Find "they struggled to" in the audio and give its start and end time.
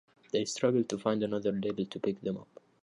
0.31-0.97